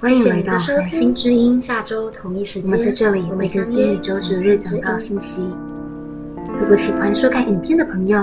[0.00, 1.60] 欢迎来到繁星之音。
[1.60, 5.54] 下周同一时间，我们在这里每个星宇宙主日讲到信息。
[6.58, 8.18] 如果喜欢收看影片的朋友，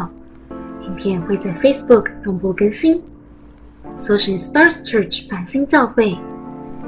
[0.81, 2.99] 影片会在 Facebook 同步更新，
[3.99, 6.17] 搜寻 Stars Church 繁星教会，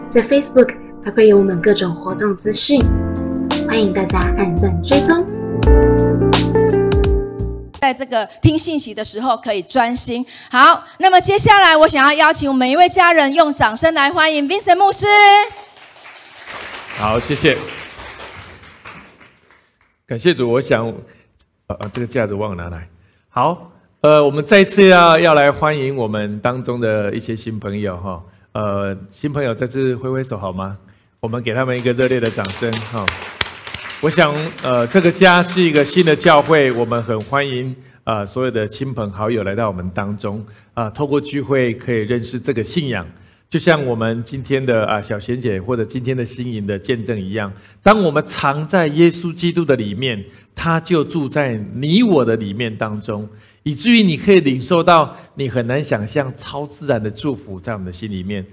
[0.09, 0.73] 在 Facebook
[1.05, 2.81] 还会有我们各种活动资讯，
[3.67, 5.23] 欢迎大家按赞追踪。
[7.79, 10.25] 在这个听信息的时候，可以专心。
[10.51, 15.05] 好，那么接下来我想要邀请每一位家人用掌声来欢迎 Vincent 牧师。
[16.97, 17.57] 好，谢谢。
[20.05, 20.85] 感谢主，我想，
[21.67, 22.89] 呃呃，这个架子忘了拿来。
[23.29, 23.71] 好，
[24.01, 28.21] 呃，我们再次要要来欢迎我们当中的一些新朋友哈。
[28.51, 30.77] 呃，新朋友再次挥挥手好吗？
[31.21, 33.05] 我们给他们一个热烈的掌声哈。
[34.01, 40.41] 我想，呃，这个家是一个新的教会，我们很欢迎啊所有的亲朋好友来到我们当中
[40.73, 43.05] 啊，透过聚会可以认识这个信仰，
[43.49, 47.51] 就像我们今天的啊小贤姐或者今天的新颖的见证一样，
[47.83, 50.23] 当我们藏在耶稣基督的里面，
[50.55, 53.27] 他就住在你我的里面当中，
[53.63, 58.45] 以至于你可以领受到你很难想象超自然的祝福在我们的心里面。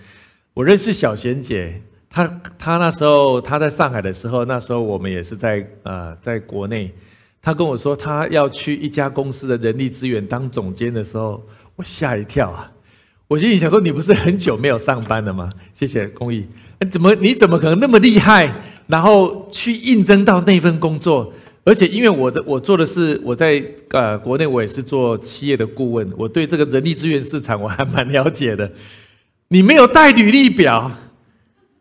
[0.55, 1.81] 我认识小贤姐。
[2.17, 6.91] 他他那时候他在上海的时候，那时候我们也是在呃在国内。
[7.43, 12.73] 他跟我说他要去一家公司的人力资源当总监的时候，我吓一跳啊！
[13.29, 15.51] 我心里想说，你不是很久没有上班了吗？
[15.75, 16.47] 谢谢公益，
[16.91, 18.51] 怎么你怎么可能那么厉害？
[18.87, 21.31] 然后去应征到那份工作，
[21.65, 28.73] 而且因为我的我做的是我在呃国内我也是做企业的顾问，我对这个人力资源市场我还蛮了解的。
[29.49, 30.91] 你没有带履历表。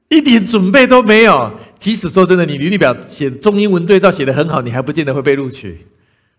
[0.10, 1.52] 一点准备都没有。
[1.78, 5.86] 即使说真的，你履历表写中英文对照写的很好，你还不见得会被录取。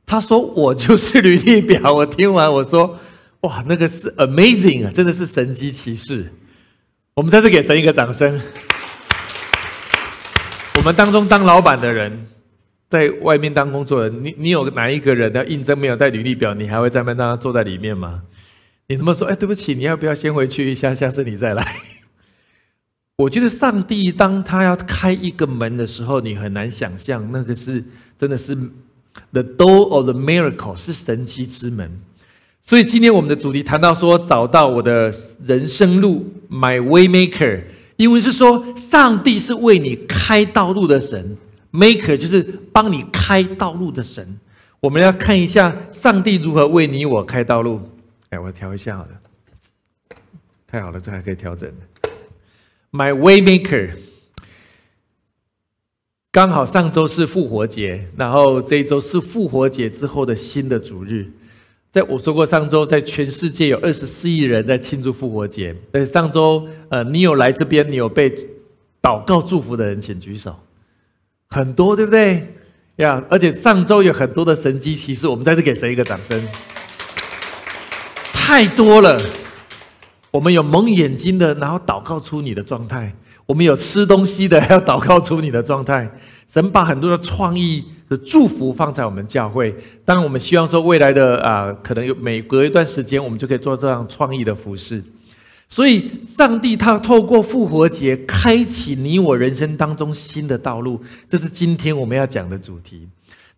[0.07, 2.99] 他说：“我就是履历表。”我听完我说
[3.43, 6.33] ：“哇，那个是 amazing 啊，真的是神机骑士。”
[7.15, 8.41] 我们再次给神一个掌声。
[10.77, 12.27] 我们当中当老板的人，
[12.89, 18.23] 在外面当工作人，你你有哪一个人要应征没有带履历表，你还会在那让他坐在里面吗？
[18.89, 21.77] 你他妈说：“哎，对不起，你要不要先回去一下，下次你再来。”
[23.17, 27.83] 我觉得上帝当他要开一个门的时候，你很难想象那个是
[28.19, 28.55] 真的是
[29.33, 31.91] the door of the miracle 是神奇之门。
[32.61, 35.11] 所以今天我们的主题谈到说找到我的
[35.43, 37.63] 人生路，my way maker，
[37.97, 41.39] 因为是说上帝是为你开道路的神
[41.73, 44.39] ，maker 就是帮你开道路的神。
[44.81, 47.81] 我们要看一下上帝如何为你我开道路。
[48.29, 49.11] 哎，我调一下好了，
[50.67, 51.73] 太好了，这还可以调整。
[52.93, 53.91] My Waymaker，
[56.33, 61.31] 刚好上周是复活节，然后这一周是复活节之后的新的主日。
[61.93, 65.75] 在我说过，上周在全世界有二十四亿人在庆祝复活节。
[65.93, 68.31] 在上周，呃，你有来这边，你有被
[69.01, 70.55] 祷告祝福的人，请举手。
[71.49, 72.55] 很多，对不对？
[72.97, 76.47] 呀，而且上周有很多的神机骑士，我们再次给谁一个掌声？
[78.33, 79.21] 太多了。
[80.37, 83.11] 我们有蒙眼睛的，然后祷告出你的状态；
[83.47, 86.07] 我们有吃东西的，要祷告出你的状态。
[86.47, 89.75] 神把很多的创意的祝福放在我们教会。
[90.05, 95.03] 当然，我们希望说未来的啊，可能有每隔一段时间，我们就可以做这样创意的服饰。
[95.69, 103.09] 所以，上帝他透过复活节开启你我人生当中新的道路，这是今天我们要讲的主题。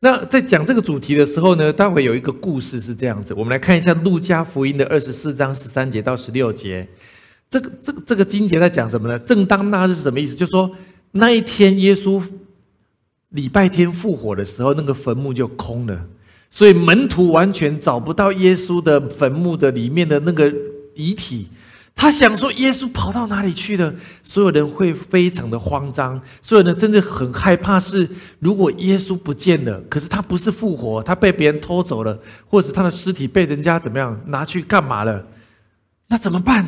[0.00, 6.86] 那在讲这个主题的时候呢，待会有一个故事是这样子，我们来看一下《路加福音》的二十四章十三节到十六节。
[7.50, 9.18] 这个、这个、这个经节在讲什么呢？
[9.18, 10.36] 正当那日是什么意思？
[10.36, 10.70] 就是说
[11.12, 12.22] 那一天耶稣
[13.30, 16.06] 礼拜天复活的时候，那个坟墓就空了，
[16.50, 20.52] 所以门徒完全找不到耶稣的坟墓的里面的那个
[20.94, 21.48] 遗体。
[22.00, 23.92] 他想说：“耶稣跑到哪里去了？”
[24.22, 27.80] 所有人会非常的慌张，所有人甚至很害怕。
[27.80, 32.16] 是如果耶稣不见了，可是他不是复活，他被别人偷走了，
[32.46, 35.26] 或者他的尸体被人家怎么样拿去干嘛了？
[36.06, 36.64] 那怎么办？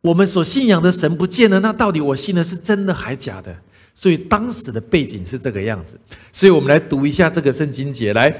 [0.00, 3.52] 我们所信仰的神不见了，那到底我信的是真的还假的？
[3.96, 5.98] 所以当时的背景是这个样子。
[6.32, 8.12] 所以我们来读一下这个圣经节。
[8.12, 8.32] 来，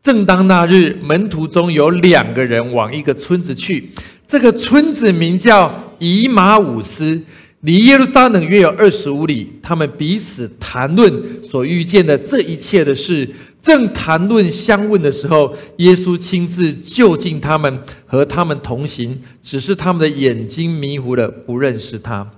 [0.00, 3.92] 正当那日，门徒中有两个人往一个村子去。
[4.28, 7.18] 这个村子名叫以马五斯，
[7.62, 9.50] 离耶路撒冷约有二十五里。
[9.62, 13.26] 他们彼此谈论所遇见的这一切的事，
[13.58, 19.18] 正谈论相问的时候，耶稣亲自就近他们，和他们同行。
[19.42, 22.30] 只是他们的眼睛迷糊了，不认识他。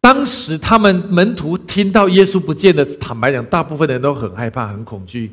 [0.00, 5.30] 当时他们门徒听到耶稣不见了，坦白讲，大部分人都很害怕、很恐惧，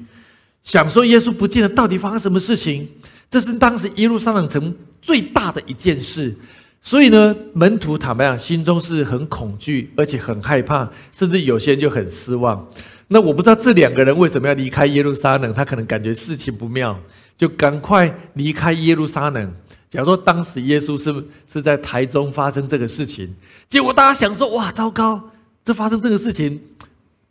[0.61, 2.87] 想说耶稣不见了，到底发生什么事情？
[3.29, 6.35] 这是当时耶路撒冷城最大的一件事，
[6.81, 12.67] 所以呢，门徒坦白讲，心中是很恐惧，而且很害怕，甚至有些人就很失望。
[13.07, 16.99] 那我不知道这两个人为什么要离开耶路撒冷，他可能感觉事情不妙，
[17.37, 19.53] 就赶快离开耶路撒冷。
[19.89, 21.13] 假如说当时耶稣是
[21.51, 23.33] 是在台中发生这个事情，
[23.67, 25.21] 结果大家想说：哇，糟糕，
[25.63, 26.59] 这发生这个事情，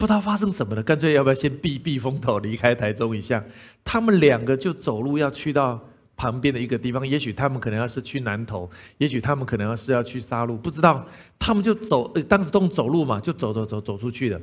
[0.04, 3.42] 不知道发生什么了，干脆要不要先避避风头，离开台中一下？
[3.82, 5.80] 他们两个就走路要去到
[6.14, 11.02] 旁边的一个地方，也许他们可能要是去南头，也许他们可能要是要去沙鹿，不知道。
[11.38, 14.38] 他们就走，当时都走路嘛，就走走走走出去了。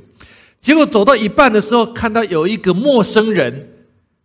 [0.59, 3.69] 结果走到一半的时候，看到有一个陌生人，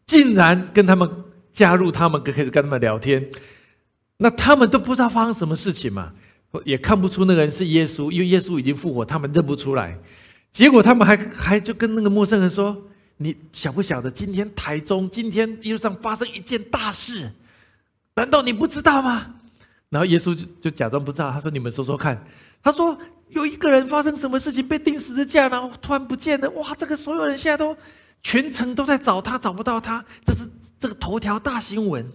[0.07, 1.07] 竟然跟他们
[1.53, 3.23] 加入，他们开始跟他们聊天。
[4.17, 6.15] 那他们都不知道发生什么事情嘛，
[6.65, 9.99] 也看不出那个人是耶稣，因为耶稣已经复活，他们认不出来。
[10.53, 12.77] 结果他们还还就跟那个陌生人说
[13.19, 17.31] ：“你晓不晓得今天台中今天一路上发生一件大事？
[18.15, 19.35] 难道你不知道吗？”
[19.91, 22.25] 然后耶稣就就假装不知道，他说：“你们说说看。”
[22.63, 22.99] 他说。
[23.31, 26.49] 有一个人发生什么事情被钉十字架，然后突然不见了。
[26.51, 27.77] 哇，这个所有人现在都
[28.23, 30.49] 全程都在找他，找不到他，这是
[30.79, 32.09] 这个头条大新闻。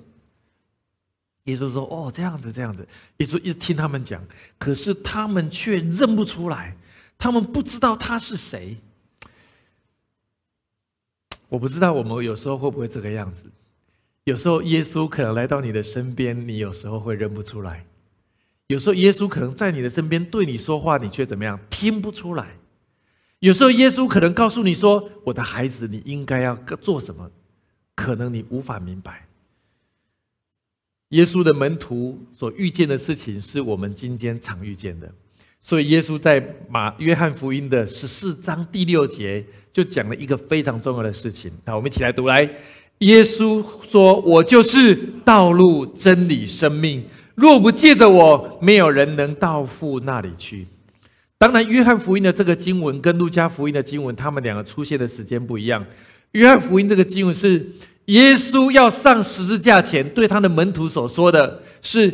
[1.44, 2.88] 耶稣说：“哦，这样子，这样子。”
[3.18, 4.24] 耶稣一直听他们讲，
[4.58, 6.78] 可是他们却认不出来，
[7.22, 8.78] 他们不知道他是谁。
[11.50, 13.46] 我不知道我们有时候会不会这个样子？
[14.24, 17.86] 有时候耶稣可能来到你的身边，你有时候会认不出来。
[18.68, 22.58] 有时候耶稣可能在你的身边对你说话，你却怎么样听不出来？
[23.38, 27.30] 有时候耶稣可能告诉你说：“我的孩子，你应该要做什么？”
[27.94, 29.28] 可能你无法明白。
[31.10, 35.14] 耶稣的门徒所遇见的事情，是我们今天常遇见的。
[35.62, 41.52] 所以耶稣在马约翰福音的十四章第六节就讲了一个非常重要的事情。
[41.64, 42.50] 那我们一起来读来。
[42.98, 47.04] 耶稣说：“我就是道路、真理、生命。”
[47.34, 50.68] 若不借着我，没有人能到父那里去。
[51.38, 55.84] 当然，约翰福音的这个经文跟路加福音的经文，他们两个出现的时间不一样。
[56.34, 57.66] 约翰福音这个经文是
[58.06, 62.14] 耶稣要上十字架前对他的门徒所说的是：“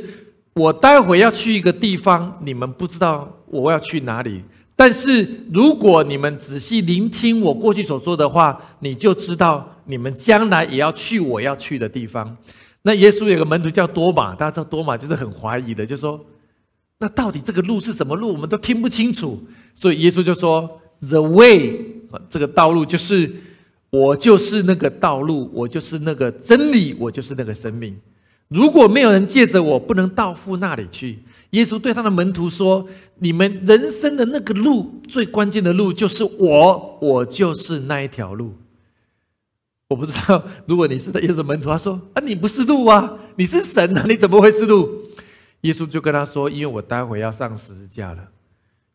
[0.58, 4.42] 我待会要去一个地方，你们不知道我要去哪里。
[4.76, 12.36] 但是如果你们仔细聆听我过去所说的话，你就知道你们将来也要去我要去的地方。”
[12.84, 16.24] 那耶稣有个门徒叫多马，大家知道多马就是很怀疑的，就说
[17.00, 18.32] ：“那到底这个路是什么路？
[18.32, 19.44] 我们都听不清楚。”
[19.76, 21.86] 所以耶稣就说：“The way，
[22.30, 23.30] 这个道路就是
[23.90, 28.00] 我，就是那个道路，我就是那个真理，我就是那个生命。
[28.50, 31.20] 如果没有人借着我，不能到父那里去。”
[31.52, 32.86] 耶稣对他的门徒说
[33.20, 38.54] ：“你们人生的那个路，最关键的路就是我，我就是那一条路。”
[39.90, 44.90] 我不知道，如果你是耶稣门徒，他说：“啊，你不是路啊，你是神啊，你怎么会是路？”
[45.62, 48.28] 耶稣就跟他说：“因为我待会要上十字架了，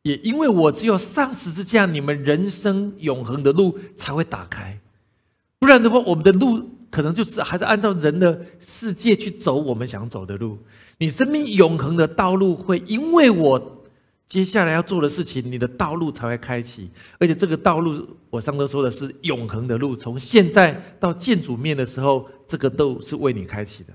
[0.02, 4.78] 也因为我只有上十字架，你们人生永恒的路才会打开。
[5.58, 10.56] 不然的话，我们的路可能就是还是按照人的世界去走我们想走的路。
[10.98, 13.60] 你生命永恒的道路会因为我。”
[14.28, 23.92] 接下来要做的事情，你的道路才会开启，而且这个道路，我上周说的是永恒的路，从现在到见主面的时候，这个都是为你开启的。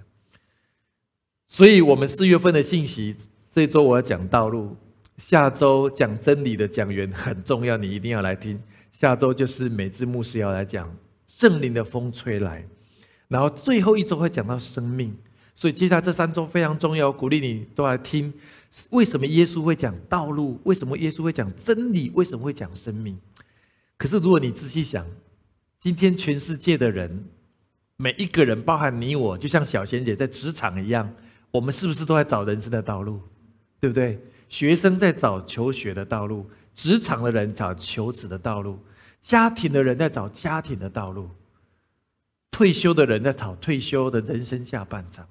[1.47, 3.15] 所以，我们四月份的信息，
[3.49, 4.77] 这周我要讲道路，
[5.17, 8.61] 下周讲真理的讲员很重要，你一定要来听。
[8.91, 10.87] 下周就是美智牧师要来讲
[11.25, 12.63] 圣灵的风吹来，
[13.27, 15.15] 然后最后一周会讲到生命。
[15.55, 18.31] 所以，接下来这三周非常重要，鼓励你都来听。
[18.91, 20.61] 为什么耶稣会讲道路？
[20.65, 22.11] 为什么耶稣会讲真理？
[22.13, 23.17] 为什么会讲生命？
[23.97, 25.03] 可是，如果你仔细想，
[25.79, 27.25] 今天全世界的人，
[27.95, 31.11] 每一个人，包含你我，就像小贤姐在职场一样，
[31.49, 33.19] 我们是不是都在找人生的道路？
[33.79, 34.19] 对不对？
[34.49, 38.77] 学生在找求学的道路，职场的人找求职的道路，
[39.19, 41.29] 家庭的人在找家庭的道路，
[42.57, 45.27] 退休的人在讨退休的人生下半场。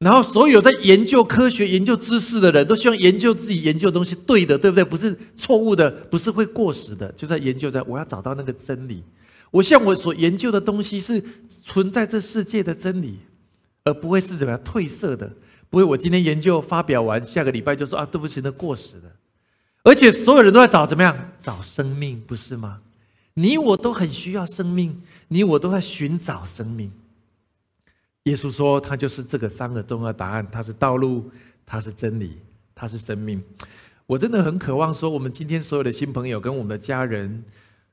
[0.00, 4.82] 然后，所有在研究科学、研究知识的人都希望研究自己研究的东西对的，对不对？
[4.82, 9.04] 不是错误的，不是会过时的，就在研究，在我要找到那个真理。
[9.52, 13.20] 我像我所研究的东西是存在这世界的真理，
[13.84, 15.30] 而不会是怎么样褪色的。
[15.70, 19.12] 不会，我今天研究发表完，下个礼拜就说啊，对不起，那过时的。
[19.84, 21.16] 而且，所有人都在找怎么样？
[21.40, 22.80] 找生命，不是吗？
[23.34, 26.92] 你我都很需要生命，你我都在寻找生命。
[28.24, 31.30] 耶稣说：“他就是这个三个重要答案，他是道路，
[31.66, 32.38] 他是真理，
[32.74, 33.42] 他是生命。”
[34.06, 37.42] 我真的很渴望说，我们今天所有的新朋友跟我们的家人，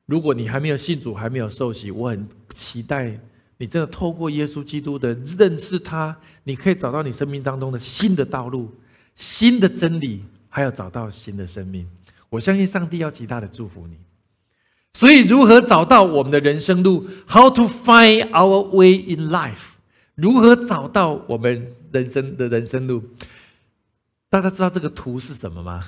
[0.05, 3.17] 如果你还没有信主，还没有受洗，我很期待
[3.57, 8.69] 你真的透过耶稣基督的认识他，你可以找到你生命当中的新的道路、
[9.15, 11.89] 新的真理，还要找到新的生命。
[12.29, 13.95] 我相信上帝要极大的祝福你。
[14.93, 19.75] 所以，如何找到我们的人生路？How to find our way in life？
[20.15, 23.03] 如何找到我们人生的人生路？
[24.29, 25.85] 大家知道这个图是什么吗？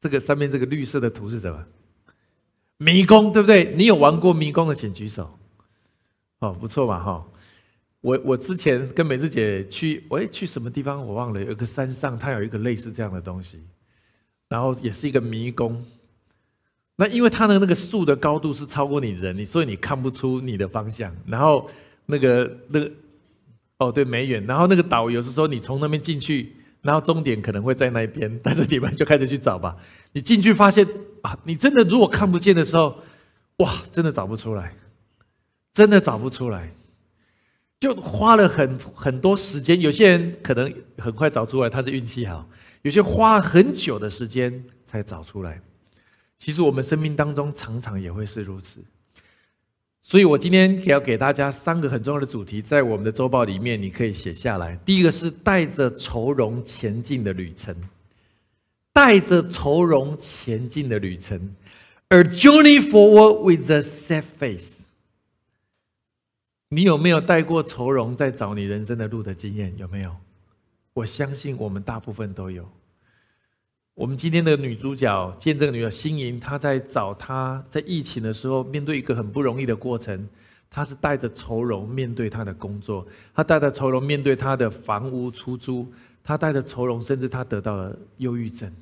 [0.00, 1.64] 这个上面这个绿色的图是什么？
[2.78, 3.74] 迷宫，对不对？
[3.76, 5.38] 你有玩过迷宫的，请举手。
[6.40, 7.24] 哦，不错嘛，哈。
[8.00, 13.60] 我我之前跟美智姐去，我去什么地方我忘了，有个山上，它有一个类似这样的东西，
[14.48, 15.84] 然后也是一个迷宫。
[17.00, 21.14] 那因为它的那个树的高度是超过你人，你所以你看不出你的方向。
[21.28, 21.70] 然后
[22.06, 22.90] 那个那个，
[23.78, 24.44] 哦对，没远。
[24.46, 29.76] 然后那个岛有时说你从那边进去，然后终点可能会在那边，但是你们就开始去找吧。
[30.10, 30.84] 你进去发现
[31.22, 32.96] 啊，你真的如果看不见的时候，
[33.58, 34.74] 哇，真的找不出来，
[35.72, 36.68] 真的找不出来。
[37.78, 42.44] 就花了很很多时间，有些人可能很快找出来，他是运气好；
[42.82, 45.62] 有些花很久的时间才找出来。
[46.38, 48.80] 其实我们生命当中常常也会是如此。
[50.00, 54.74] 所以我今天要给大家三个很重要的主题，在我们的周报里面你可以写下来。
[54.84, 57.76] 第一个是带着愁容前进的旅程，
[58.92, 61.54] 带着愁容前进的旅程
[62.08, 64.78] ，A journey forward with a sad face。
[66.70, 69.76] 你有没有带过愁容在找你人生的路的经验？
[69.76, 70.16] 有没有？
[70.94, 72.70] 我相信我们大部分都有。
[73.98, 80.28] 我们今天的女主角见证女的心莹，她在找她在疫情的时候，面对一个很不容易的过程，
[80.70, 85.84] 她是带着愁容面对她的工作，她带着愁容面对她的房屋出租，
[86.22, 88.72] 她带着愁容，甚至她得到了忧郁症。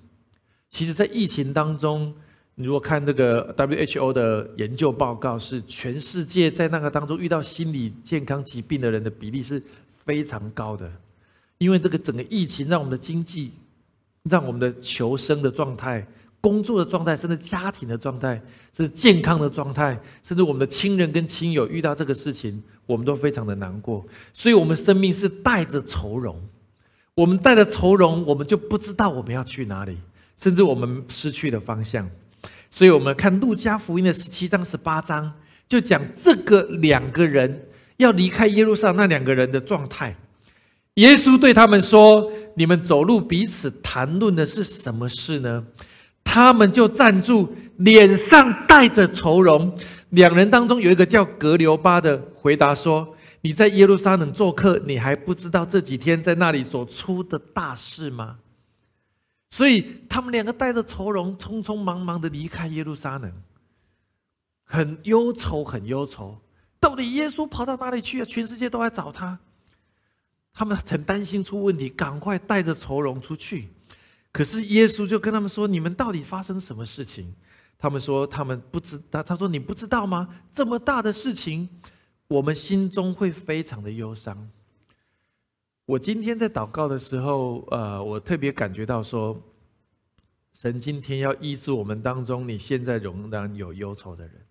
[0.69, 2.15] 其实，在疫情当中。
[2.59, 9.63] 你如果看这个 WHO 的研究报告，是全世界在那个当中遇到心理健康疾病的人的比例是
[10.07, 10.91] 非常高的，
[11.59, 13.53] 因为这个整个疫情让我们的经济、
[14.29, 16.07] 让我们的求生的状态、
[16.41, 18.41] 工作的状态，甚至家庭的状态，
[18.77, 24.05] 甚至健康的状态，甚至我们的亲人跟亲友遇到这个事情，我们都非常的难过。
[24.33, 26.41] 所以，我们生命是带着愁容，
[27.15, 29.97] 我们带着愁容，我们就不知道我们要去哪里，
[30.37, 32.09] 甚至我们失去了方向。
[32.71, 35.33] 所以我们看路加福音的十七章、十八章，
[35.69, 40.15] 就讲这个两个人要离开耶路撒那两个人的状态。
[40.97, 45.67] 耶稣对他们说：“你们走路彼此谈论的是什么事呢？”
[46.25, 49.75] 他们就站住，脸上带着愁容。
[50.11, 58.39] 两人当中有一个叫格留巴的，回答说：“你在耶路撒冷做客，你还不知道这几天在那里所出的大事吗？”
[59.51, 63.31] 所以他们两个带着愁容，匆匆忙忙的离开耶路撒冷，
[64.65, 66.37] 很忧愁，很忧愁。
[66.81, 68.25] 到底耶稣跑到哪里去了？
[68.25, 69.39] 全世界都在找他。
[70.59, 73.69] 他们很担心出问题，赶快带着愁容出去。
[74.33, 77.35] 可是耶稣就跟他们说：“你们到底发生什么事情？”
[77.77, 80.27] 他们说：“他们不知道。”他说：“你不知道吗？
[80.51, 81.69] 这么大的事情，
[82.29, 84.51] 我们心中会非常的忧伤。”
[85.85, 89.39] 我今天在祷告的时候，呃，我特别感觉到说，
[90.55, 94.46] 神今天要医治我们当中，你现在仍然有忧愁的人。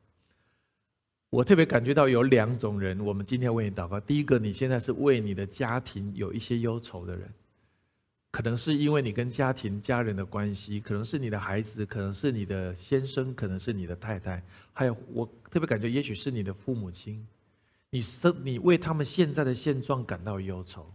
[1.36, 4.00] 我特别感觉到有两种人，我们今天为你祷告。
[4.00, 7.30] 第一个，你现在是为你的家庭有一些忧愁的人，
[8.32, 17.28] 可能是因为你跟家庭家人的关系，可能是你的孩子，可能是你的先生，可能是你的太太，还有我特别感觉，也许是你的父母亲，
[17.90, 20.90] 你生你为他们现在的现状感到忧愁。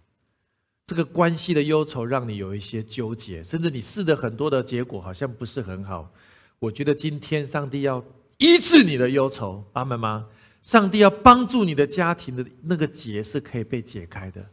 [0.87, 6.11] 这个关系的忧愁让你有一些纠结，甚至你试的很多的结果好像不是很好。
[6.59, 8.03] 我觉得今天上帝要
[8.41, 10.27] 医治你的忧愁，阿门吗？
[10.63, 14.45] 上帝要帮助你的家庭的那个结是可以被解开的，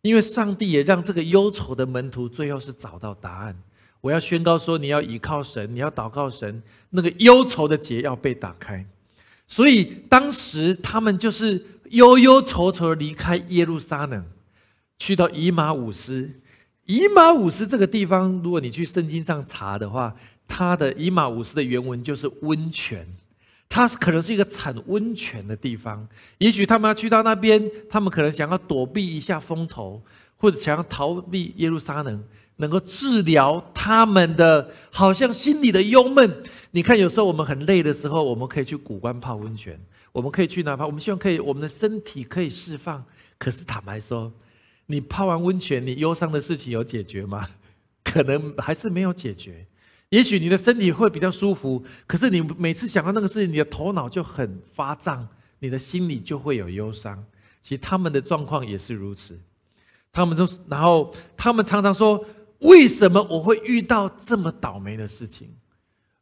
[0.00, 3.56] 因为上帝也让这个忧愁的门徒最后是找到答案。
[4.00, 8.84] 我要宣告说，你要依靠神，你要祷告神，那个忧愁的结要被打开。
[9.46, 14.24] 所以当时他们就是忧忧愁愁离开耶路撒冷。
[14.98, 16.28] 去到以马五斯，
[16.86, 20.12] 以马五斯这个地方，如果你去圣经上查的话，
[20.48, 23.06] 它的以马五斯的原文就是温泉，
[23.68, 26.08] 它是可能是一个产温泉的地方。
[26.38, 30.02] 也许他们要去到那边，他们可能想要躲避一下风头，
[30.38, 32.24] 或者想要逃避耶路撒冷，
[32.56, 36.42] 能够治疗他们的好像心里的忧闷。
[36.70, 39.78] 你看，有时候我们很累的时候，我们可以去古关泡温泉，
[40.12, 43.04] 我们可以去哪怕我们希望可以我们的身体可以释放。
[43.38, 44.32] 可是坦白说，
[44.86, 47.46] 你泡完温泉，你忧伤的事情有解决吗？
[48.02, 49.66] 可能还是没有解决。
[50.10, 55.26] 也许你的身体会比较舒服，可是你每次想到那个事情，你的头脑就很发胀，
[55.58, 57.24] 你的心里就会有忧伤。
[57.62, 59.38] 其实他们的状况也是如此。
[60.10, 62.24] 他们就，然后他们常常说
[62.60, 65.50] ：“为什么我会遇到这么倒霉的事情？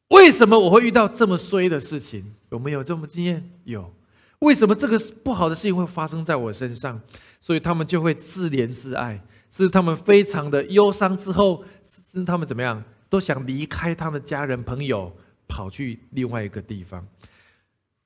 [0.08, 2.34] 为什么我会遇到这么衰的事情？
[2.50, 3.48] 有没有这么经验？
[3.64, 3.92] 有。
[4.40, 7.00] 为什么这个不好的事情会发生在我身上？
[7.40, 15.12] 所以他们就会自怜自爱，是他们非常的忧伤之后，是他们怎么样，都想离开他们家人朋友，
[15.46, 17.06] 跑去另外一个地方。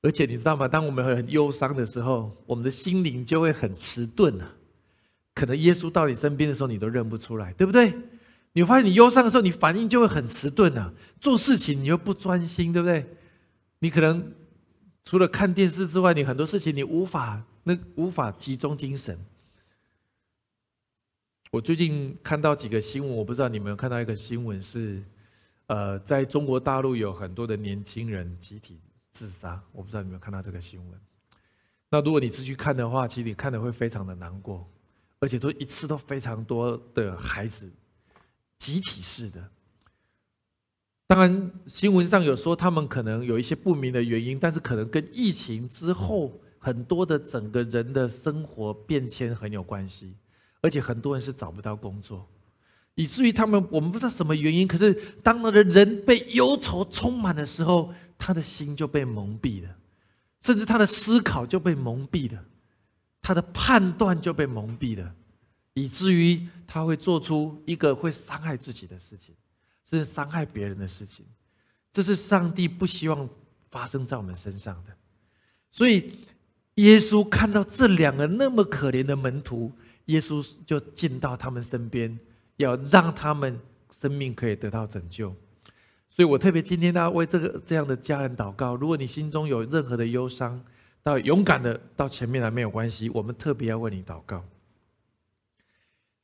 [0.02, 0.66] 而且你知道吗？
[0.66, 4.50] 当我们很忧伤的时候，我们的心灵就会很迟钝啊。
[5.34, 7.94] 可能耶稣到你身边的时候，你都认不出来，对不对？
[8.52, 13.06] 你会发现你忧伤的时候，你反应就会很迟钝啊，做事情你又不专心，对不对？
[13.78, 14.32] 你可能
[15.04, 19.18] 除了看电视之外，你很多事情你无法那无法集中精神。
[21.50, 25.02] 我最近看到几个新闻，我不知道你们有看到一个新闻是，
[25.66, 28.78] 呃，在中国大陆有很多的年轻人集体
[29.10, 31.00] 自杀，我不知道你们有看到这个新闻。
[31.90, 34.64] 那如果你是去看的话，其实你看的会非常的难过。
[35.18, 37.70] 而且都一次都非常多的孩子，
[38.56, 39.50] 集体式的。
[41.06, 50.14] 当然，新闻上有说他们可能有一些不明的原因，但是可能跟疫情之后很多的整个人的生活变迁很有关系。
[50.60, 52.26] 而且很多人是找不到工作，
[52.94, 59.76] 以至于他们我们不知道什么原因，可是当那个人被忧愁充满的时候，他的心就被蒙蔽了，
[60.42, 62.44] 甚至他的思考就被蒙蔽了。
[63.22, 65.14] 他的判断就被蒙蔽了，
[65.74, 69.34] 以至于他会做出一个会伤害自己的事情，
[69.88, 71.24] 甚至伤害别人的事情。
[71.92, 73.28] 这是上帝不希望
[73.70, 74.92] 发生在我们身上的。
[75.70, 76.20] 所以，
[76.76, 79.70] 耶稣看到这两个那么可怜的门徒，
[80.10, 82.18] 耶稣就进到他们身边，
[82.56, 83.58] 要让他们
[83.90, 85.34] 生命可以得到拯救。
[86.08, 88.74] 所以我特别今天要为这个这样的家人祷告。
[88.74, 90.60] 如果你心中有任何的忧伤，
[91.02, 94.44] 到勇敢的到前面来没有关系，我们特别要为你祷告。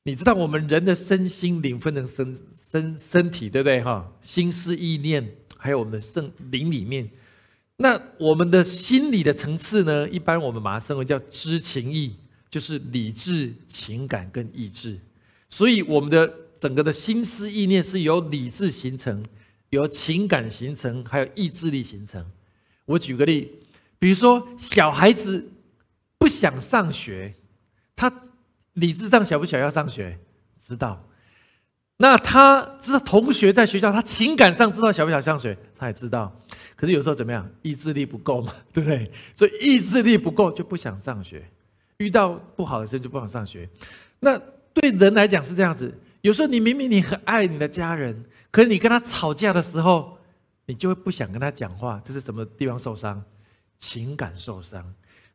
[0.03, 3.83] 你知道我们人的身心灵分成身身身体，对不对？
[3.83, 7.09] 哈，心思意念，还有我们的圣灵里面。
[7.77, 10.09] 那我们的心理的层次呢？
[10.09, 12.17] 一般我们把它称为叫知情意，
[12.57, 14.99] 就是理智、情感跟意志。
[15.51, 16.27] 所以我们的
[16.59, 19.23] 整个的心思意念是由理智形成，
[19.69, 22.25] 由情感形成，还有意志力形成。
[22.87, 23.53] 我举个例。
[23.99, 25.47] 比如说，小孩子
[26.17, 27.35] 不想上学，
[27.95, 28.11] 他
[28.73, 30.19] 理智上想不想要上学？
[30.57, 31.07] 知道。
[31.99, 35.55] 那他知道同学在学校，他情感上知道想不想上学？
[35.77, 36.35] 他也知道。
[36.75, 37.47] 可是有时候怎么样？
[37.61, 39.13] 意志力不够嘛，对不对？
[39.35, 41.47] 所以意志力不够就不想上学。
[41.99, 43.69] 遇到不好的事就不想上学。
[44.21, 44.39] 那
[44.73, 45.93] 对人来讲是这样子。
[46.21, 50.19] 有时候你明明你很爱你的家人，可是你跟他吵架的时候，
[50.67, 52.01] 你就会不想跟他讲话。
[52.05, 53.23] 这是什么地方受伤？
[53.79, 54.83] 情感受伤，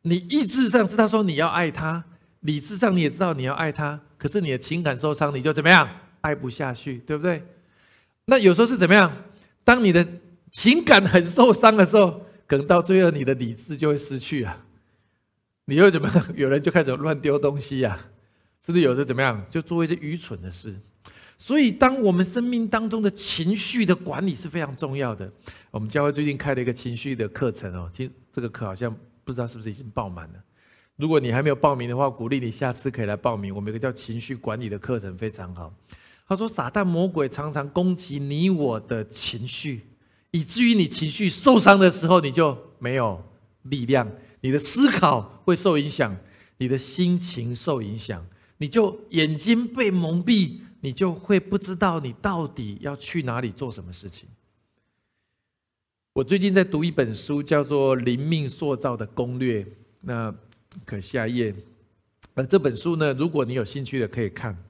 [0.02, 2.02] 你意志上知道说你要爱他，
[2.40, 5.88] 理智上你也知道你要爱他，可是你的情感受伤，你就怎么样
[6.22, 7.40] 爱不下去，对不对？
[8.24, 9.12] 那有时候是怎么样？
[9.62, 10.04] 当你的
[10.50, 14.58] 情感很受伤的时候，可能到最后你的理智就会失去啊，
[15.66, 16.10] 你又怎么？
[16.34, 17.98] 有人就开始乱丢东西呀，
[18.64, 20.74] 甚至有时怎么样，就做一些愚蠢的事。
[21.38, 25.30] 所以，当我们生命当中的情绪的管理是非常重要的。
[25.70, 28.94] 我们教会最近开了一个情绪的课程哦，听这个课好像
[29.24, 30.34] 不知道是不是已经爆满了。
[30.96, 33.52] 如果你还没有报名的话，鼓励你下次可以来报名。
[33.52, 35.72] 我们有个叫情绪管理的课程非常好。
[36.28, 39.80] 他说，撒旦魔鬼常常攻击你我的情绪，
[40.30, 43.20] 以至于你情绪受伤的时候，你就没有
[43.62, 44.08] 力量，
[44.42, 46.14] 你的思考会受影响，
[46.58, 48.26] 你的心情受影响，
[48.58, 50.58] 你就眼睛被蒙蔽。
[50.84, 54.28] 你就会不知道你到底要去哪里做什么事情。
[56.12, 59.62] 我最近在读一本书，叫做《灵命塑造的攻略》。
[60.00, 60.34] 那
[60.84, 61.54] 可下页。
[62.34, 64.60] 呃，这本书呢，如果你有兴趣的可以看。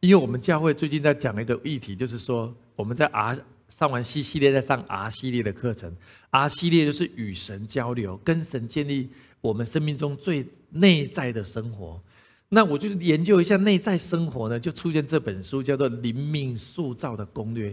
[0.00, 5.90] 因为我们教会最近在讲一个议题，就是说我们在 R 上完 C 系列，在上 R 系列的课程。
[6.30, 9.08] R 系列就是与神交流，跟神建立
[9.40, 12.00] 我们生命中最内在的生活。
[12.50, 17.70] 那我就研究一下内在生活呢，就出现这本书，叫做《灵命塑造的攻略》。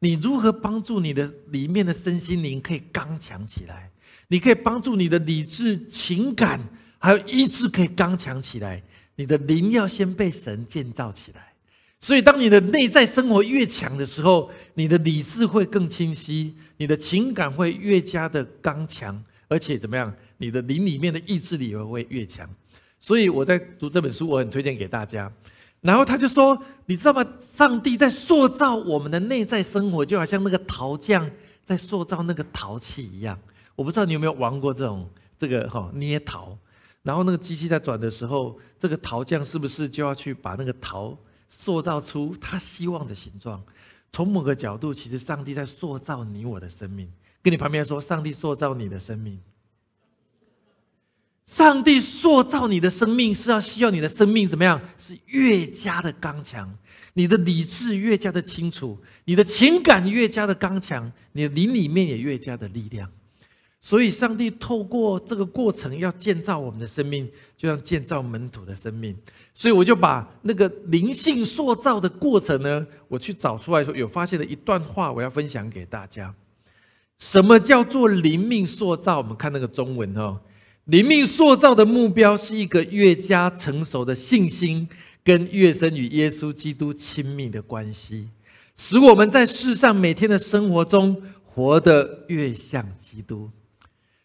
[0.00, 3.90] 你如何帮助你的里面的身心灵可以刚强起来？
[4.28, 6.60] 你可以帮助你的理智、情感
[6.98, 8.82] 还有意志可以刚强起来。
[9.16, 11.53] 你的灵要先被神建造起来。
[12.00, 20.14] 所以，当你的内在生活越强的时候，你的理智会更清晰，你的情感会越加的刚强，而且怎么样？
[20.36, 22.48] 你的灵里面的意志力也会越强。
[23.00, 25.32] 所以我在读这本书，我很推荐给大家。
[25.80, 27.26] 然后他就说：“你知道吗？
[27.40, 31.30] 上帝在塑造我们的内在生活，就好像那个陶匠
[31.62, 33.38] 在塑造那个陶器一样。
[33.76, 36.56] 我不知道你有没有玩过这种这个哈捏陶。
[37.02, 41.14] 然后那个机器在转的时候，这个陶匠是不是就要去把那个陶
[41.48, 43.62] 塑造出他希望的形状？
[44.12, 47.10] 从某个角度，其实上帝在塑造你我的生命。
[47.42, 49.40] 跟你旁边说，上帝塑造你的生命。
[51.46, 54.80] 上帝塑造你的生命是要需要你的生命怎么样？
[54.96, 56.72] 是越加的刚强，
[57.12, 63.10] 你的理智越加的清楚，你的情感越加的刚强，你的灵里面也越加的力量。
[63.86, 69.14] 所以，上帝透过这个过程要建造我们的生命，就像建造门徒的生命。
[69.52, 76.34] 所以，我就把那个灵性塑造的过程呢，我去找出来说，有发现了一段话，我要分享给大家。
[77.18, 79.18] 什么叫做灵命塑造？
[79.18, 80.40] 我们看那个中文哦，
[80.86, 84.88] 灵命塑造的目标是一个越加成熟的信心，
[85.22, 88.30] 跟越深与耶稣基督亲密的关系，
[88.74, 93.50] 使我们在世上每天的生活中活得越像基督。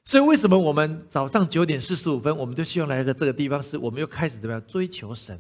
[0.06, 5.40] 所以，为什么我们早上九点四十五分，我们就希望来个这个地方，是我们又开始怎么样追求神？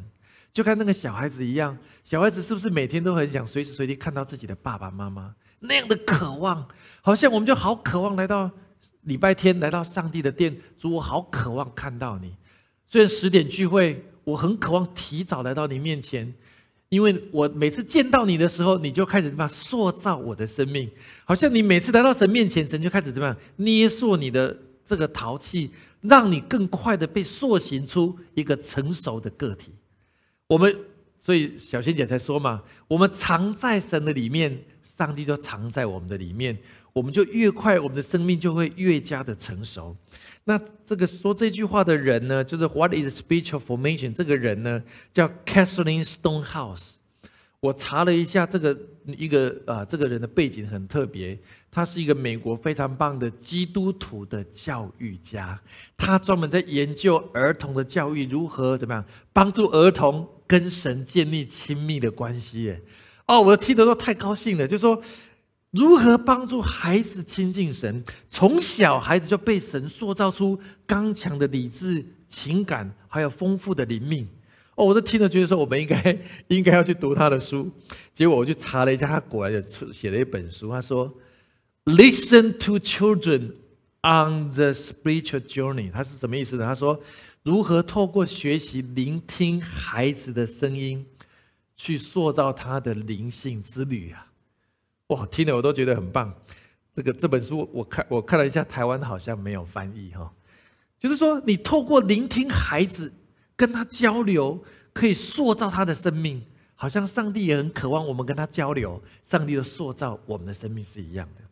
[0.54, 6.67] 就看那个小孩子一样，小孩子是不是每天都很想随时随地看到自己的爸爸妈妈那样的渴望？
[7.02, 8.50] 好像我们就好渴望来到
[9.02, 12.36] 礼拜天，来到上帝的殿，主，我好渴望看到你。
[12.86, 16.34] 虽然十点聚会，我很渴望提早来到你面前。
[16.89, 20.89] 因为我每次见到你的时候，你就开始怎么样塑造我的生命？
[21.23, 25.69] 好像你每次来到神面前，神就开始怎么样捏塑你的这个陶器，
[26.02, 29.71] 让你更快的被塑形出一个成熟的个体。
[30.47, 30.75] 我们
[31.19, 36.58] 所以小仙姐才说嘛，我们藏在神的里面，上帝就藏在我们的里面，
[37.00, 39.96] 我们就越快，我们的生命就会越加的成熟。
[40.44, 44.14] 那这个说这句话的人呢，就是 What is spiritual formation？
[44.14, 44.84] 这个人呢
[45.14, 46.96] 叫 Kathleen Stonehouse。
[47.62, 51.40] 我查了一下，这个一个啊，这个人的背景很特别，
[51.72, 55.58] 他是一个美国非常棒的基督徒的教育家，
[55.96, 62.76] 他专门在研究儿童的教育如何怎么样帮助儿童跟神建立亲密的关系。
[63.26, 65.02] 哦，我听得都太高兴了，就说。
[65.72, 68.04] 如何帮助孩子亲近神？
[68.30, 74.28] 从小孩子就被神塑造出刚强的理智、情感，还有丰富的灵命。
[74.74, 77.70] 哦，我都听了，觉得说我们应该 应该要去读他的书。
[78.14, 80.72] 结果我去查了一下，他果然出写了一本书。
[80.72, 81.14] 他说
[81.86, 83.52] ：“Listen to children
[84.02, 86.66] on the spiritual journey。”他是什么意思呢？
[86.66, 87.00] 他说
[87.44, 91.06] ：“如何透过学习聆听孩子的声音，
[91.76, 94.26] 去塑造他的灵性之旅啊？”
[95.10, 96.34] 哇，听了我都觉得很棒。
[96.93, 100.32] 这个这本书我看我看了一下，台湾好像没有翻译哈。
[101.00, 103.12] 就是说，你透过聆听孩子，
[103.56, 104.62] 跟他交流，
[104.93, 106.43] 可以塑造他的生命，
[106.76, 111.43] 好像上帝也很渴望我们跟他交流，上帝的塑造我们的生命是一样的。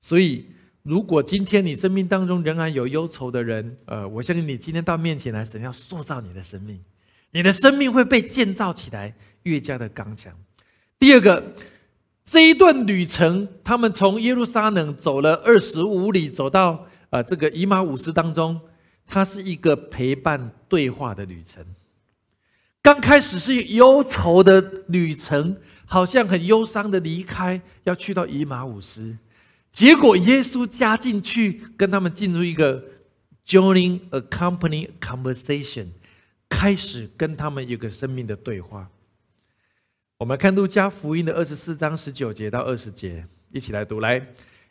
[0.00, 0.48] 所以，
[0.82, 6.80] 如果今天你生命当中仍然有忧愁的人，呃，我相信你今天到面前来，神要塑造你的生命，
[7.32, 10.32] 你的生命会被建造起来，越加的刚强。
[10.98, 11.52] 第二个。
[12.24, 18.58] 这一段旅程，他们从耶路撒冷走了二十五里，走到呃这个以马五斯当中，
[19.06, 21.64] 它是一个陪伴对话的旅程。
[22.82, 25.56] 刚开始是忧愁的旅程，
[25.86, 29.16] 好像很忧伤的离开，要去到以马五斯，
[29.70, 32.82] 结果耶稣加进去，跟他们进入一个
[33.46, 35.88] joining a company conversation，
[36.48, 38.88] 开始跟他们有个生命的对话。
[40.18, 43.98] 我们看路加福音的二十四章十九节到二十节，一起来读。
[43.98, 44.24] 来，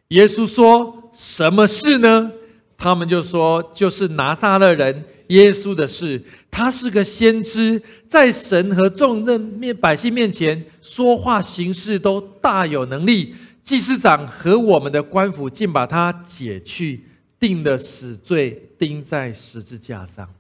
[0.08, 2.32] 耶稣说什么事呢？
[2.78, 6.22] 他们就说，就是拿撒勒人耶稣的事。
[6.50, 13.36] 他是个先知，在神和众人面百姓面前说话行事都大有能力。
[13.62, 17.06] 祭司长和我们的官府竟把他解去，
[17.38, 20.34] 定了死罪，钉在十字架上。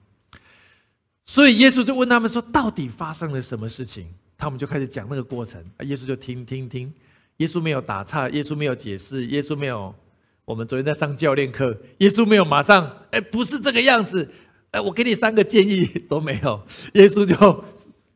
[1.26, 4.08] 所以耶稣就问他们说：到底发生了什么事情？
[4.43, 6.93] 他们就开始讲那个过程啊，耶稣就听听听，
[7.38, 9.95] 耶稣没有打岔，耶稣没有解释，耶稣没有。
[10.43, 14.29] 我们昨天在上教练课，耶稣没有马上，哎，不是这个样子，
[14.71, 16.62] 哎，我给你三个建议 都没有，
[16.95, 17.63] 耶稣就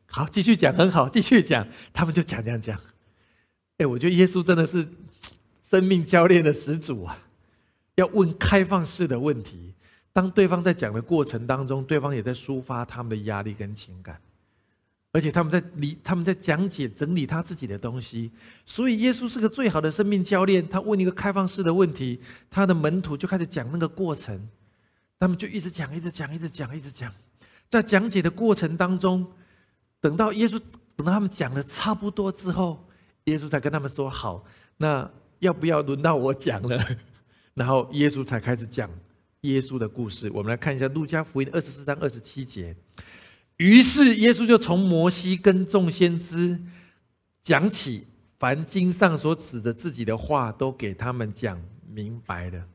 [0.06, 2.78] 好继续讲，很好，继续讲，他们就讲讲讲。
[3.78, 4.86] 哎，我觉得耶稣真的是
[5.70, 7.18] 生命教练的始祖啊，
[7.94, 9.72] 要问开放式的问题，
[10.12, 14.20] 当对方在讲的过程当中，对方也在抒发他们的压力跟情感。
[15.18, 18.30] 而且他们在理，他们在讲解、整理他自己的东西。
[18.64, 20.66] 所以耶稣是个最好的生命教练。
[20.68, 24.48] 他问一个开放式的问题，他的门徒就开始讲那个过程。
[25.18, 27.12] 他们就一直讲、一直讲、一直讲、一直讲。
[27.68, 29.26] 在讲解的过程当中，
[30.00, 30.56] 等到耶稣
[30.94, 32.86] 等到他们讲的差不多之后，
[33.24, 34.44] 耶稣才跟他们说：“好，
[34.76, 36.96] 那要不要轮到我讲了？”
[37.54, 38.88] 然后耶稣才开始讲
[39.40, 40.30] 耶稣的故事。
[40.32, 42.76] 我们来看一下路加福音二十四章二十七节。
[43.58, 46.60] 于是耶稣就从摩西跟众先知
[47.42, 48.06] 讲起，
[48.38, 51.60] 凡经上所指的自己的话，都给他们讲
[51.92, 52.68] 明白了。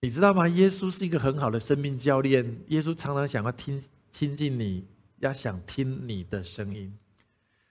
[0.00, 0.46] 你知道吗？
[0.46, 2.56] 耶稣是一个很好的生命教练。
[2.68, 4.84] 耶稣常常想要听亲近你，
[5.18, 6.96] 要想听你的声音。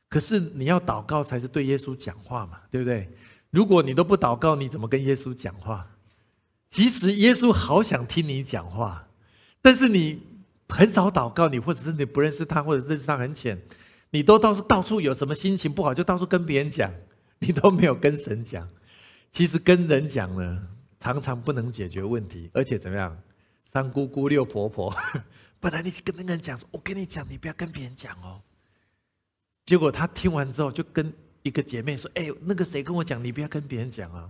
[0.10, 3.10] 可是你要祷告才是对耶稣讲话嘛，对不对？
[3.50, 5.88] 如果你都不祷告，你怎么跟耶稣讲话？
[6.70, 9.08] 其实耶稣好想听你讲话，
[9.62, 10.33] 但是你。
[10.70, 13.62] 很少祷告，你或者是你不认识他，或者认识他很浅，
[14.12, 16.92] 你都到处到处有什么心情不好，就到处跟别人讲，
[17.40, 18.68] 你都没有跟神讲。
[19.32, 20.68] 其实跟人讲呢，
[21.00, 23.18] 常常不能解决问题，而且怎么样？
[23.66, 24.96] 三姑姑六婆婆，
[25.60, 28.40] 本来你跟那个人讲说：“我跟你讲，你不要跟别人讲哦。”
[29.66, 34.30] 结果他听完之后，就跟一个姐妹说：“哎，那个谁跟我讲，你不要跟别人讲啊。”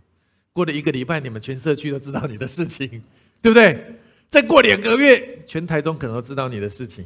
[0.53, 3.03] 过了一个礼拜，你们全社区都知道你的事情，
[3.41, 3.95] 对不对？
[4.33, 7.05] 再过两个月，全台中可能都知道你的事情。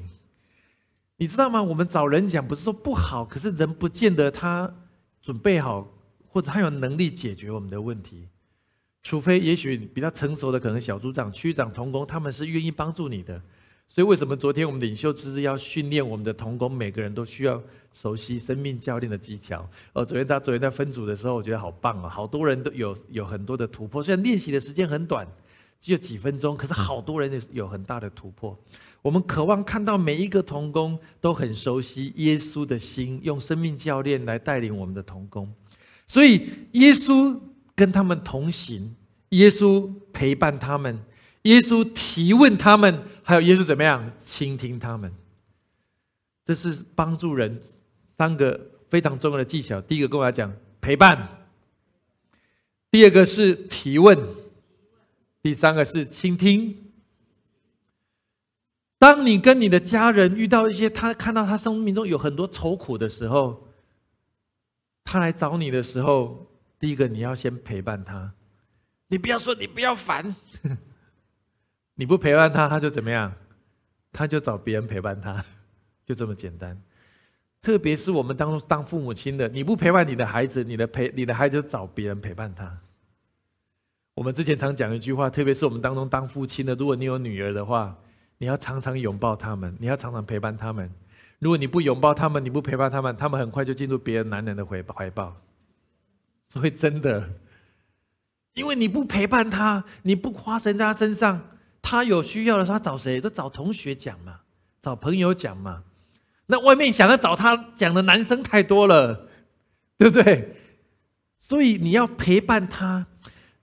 [1.17, 1.61] 你知道吗？
[1.61, 4.73] 我们找人讲不是说不好，可是人不见得他
[5.21, 5.85] 准备好，
[6.29, 8.29] 或者他有能力解决我们的问题。
[9.03, 13.41] 除非也许比较成熟的，可能小组长、区长、同工，他们是愿意帮助你的。
[13.89, 17.61] 所以为什么昨天我们领袖之日要训练我们的同工，每个人都需要
[17.91, 19.69] 熟悉生命教练的技巧。
[19.91, 22.07] 哦，昨天他昨天在分组的时候，我觉得好棒啊！
[22.07, 25.27] 好多人都有有很多的突破，虽然练习的时间很短。
[25.79, 28.57] 只有几分钟，可是好多人有很大的突破。
[29.01, 35.49] 我们渴望看到每一个童工都很熟悉耶稣的心，用生命教练来带领我们的童工。
[36.07, 37.39] 所以耶稣
[37.75, 38.95] 跟他们同行，
[39.29, 40.99] 耶稣陪伴他们，
[41.43, 45.13] 耶稣提问他们，还有耶稣怎么样倾听他们。
[46.43, 47.61] 这是帮助人
[48.07, 49.79] 三个非常重要的技巧。
[49.79, 51.45] 第一个跟我来讲陪伴，
[52.91, 54.17] 第二个是提问。
[55.47, 56.91] 第三个是倾听。
[58.99, 63.65] 当你跟你的家人遇到一些他看到他生命中有很多愁苦的时候，
[65.05, 66.45] 他来找你的时候，
[66.77, 68.33] 第一个你要先陪伴他。
[69.07, 70.35] 你不要说你不要烦，
[71.95, 73.33] 你不陪伴他，他就怎么样？
[74.11, 75.45] 他就找别人陪伴他，
[76.05, 76.77] 就这么简单。
[77.61, 82.77] 特别是我们当中当父母亲的，你不陪伴你的孩子，你的陪你的孩子就找别人陪伴他。
[84.17, 87.95] 我们之前常讲一句话，特别是我们当中当父亲的，如果你有女儿的话，
[88.39, 90.91] 你要常常拥抱他们，你要常常陪伴他们。
[91.37, 95.37] 如果你不拥抱他们，你不陪伴他们，他们很快就进入别人男人的怀怀抱。
[96.49, 97.29] 所以真的，
[98.55, 101.39] 因为你不陪伴他，你不花神在他身上，
[101.83, 103.21] 他有需要的他找谁？
[103.21, 104.39] 都找同学讲嘛，
[104.81, 105.83] 找朋友讲嘛。
[106.47, 109.27] 那外面想要找他讲的男生太多了，
[109.95, 110.55] 对不对？
[111.37, 113.05] 所以你要陪伴他。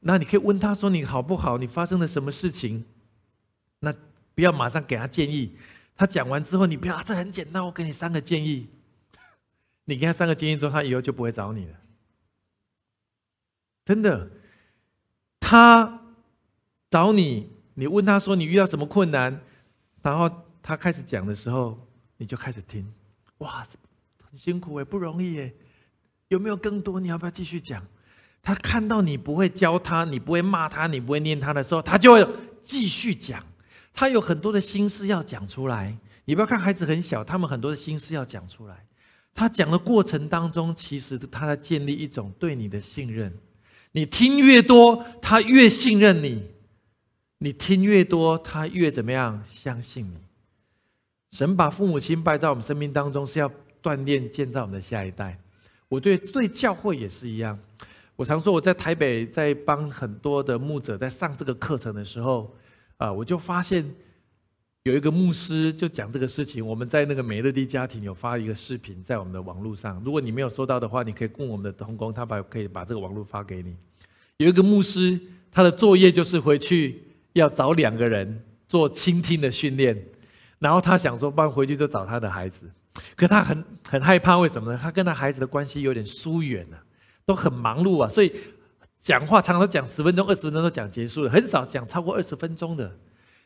[0.07, 1.57] 那你可以问他说：“你好不好？
[1.57, 2.85] 你发生了什么事情？”
[3.81, 3.91] 那
[4.35, 5.57] 不要马上给他建议。
[5.97, 8.69] 他讲完之后，你不要啊，这很简单，我给你三个建议。
[9.87, 11.81] 你给他三个建议之后，他以后就不会找你了。
[13.87, 14.29] 真的，
[15.41, 16.03] 他
[16.91, 19.41] 找你，你问他说你遇到什么困难，
[20.03, 20.31] 然后
[20.63, 21.79] 他开始讲的时候，
[22.19, 22.87] 你就开始听。
[23.39, 23.67] 哇，
[24.23, 25.51] 很辛苦哎，不容易哎，
[26.29, 27.01] 有没有更多？
[27.01, 27.87] 你要不要继续讲？
[28.45, 32.29] 他看到你不会教他，你不会骂他，你不会念他的时候，他就会
[32.63, 33.43] 继续讲。
[33.95, 35.97] 他有很多的心事要讲出来。
[36.27, 38.87] 你不要看孩子很小，他们很多的心事要讲出来。
[39.35, 43.33] 他讲的过程当中，其实他在建立一种对你的信任。
[43.93, 46.43] 你听越多，他越信任你；
[47.39, 50.17] 你听越多，他越怎么样相信你。
[51.31, 53.51] 神把父母亲摆在我们生命当中，是要
[53.83, 55.39] 锻炼建造我们的下一代。
[55.89, 57.59] 我对对教会也是一样。
[58.17, 62.55] 我常说我在台北在帮很多的牧者在上这个课程的时候，
[62.97, 63.85] 啊，我就发现
[64.85, 66.65] 有一个牧师就讲这个事情。
[66.65, 73.77] 我们在那个美乐蒂家庭有发一个视频在我们的网络上，如果你没有收到的话，你可以问我们的同工，他把可以把这个网络发给你。
[74.37, 75.19] 有一个牧师，
[75.51, 80.01] 他的作业就是回去要找两个人做倾听的训练，
[80.61, 82.71] 然后他想说，不然回去就找他的孩子，
[83.17, 84.79] 可他很很害怕，为什么呢？
[84.81, 86.79] 他跟他孩子的关系有点疏远了。
[87.27, 88.33] 都很忙碌啊，所以
[89.01, 92.91] 讲话常常讲十分钟、二十分钟都讲结束了，很少讲超过二十分钟的。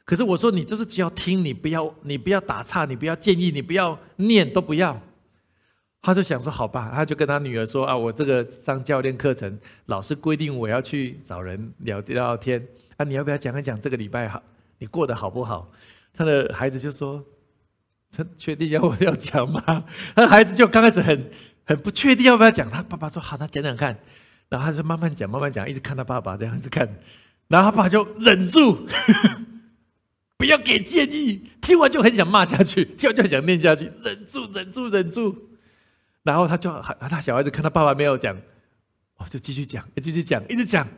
[0.04, 5.00] 可是我说你就是只要听，你不要你不要打岔，你不要建议，你不要念，都不要。
[6.00, 14.42] 他就想说好吧，他就跟他女儿说啊，我这个上教练课程，老师规定我要去找人聊聊天啊，你要不要讲一讲这个礼拜好，
[14.78, 15.68] 你过得好不好？
[16.14, 17.22] 他的孩子就说，
[18.10, 19.84] 他确定要我要讲吗？
[20.14, 21.30] 他孩子就刚开始很。
[21.68, 23.94] 很不确定要不要讲，他爸爸说好，那讲讲看，
[24.48, 26.88] 然后他就慢慢讲，慢慢讲，一直看他爸爸这样子看，
[27.46, 28.88] 然后他爸就忍住，
[30.38, 31.50] 不要给建议。
[31.60, 35.36] 听完就很想骂下去，听完就很想念下去，忍住，忍住，忍住。
[36.22, 38.34] 然后他就他小孩子看他爸爸没有讲，
[39.18, 40.88] 哦，就继续讲，继续讲，一直讲。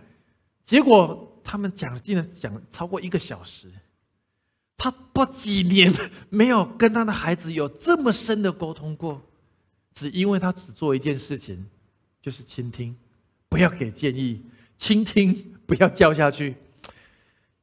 [0.62, 3.68] 结果他们讲竟然讲超过一个小时。
[4.76, 5.92] 他不几年
[6.30, 9.20] 没有跟他的孩子有这么深的沟通过，
[9.92, 11.66] 只因为他只做一件事情，
[12.22, 12.96] 就是倾听，
[13.48, 14.42] 不要给建议，
[14.76, 16.54] 倾听不要叫下去。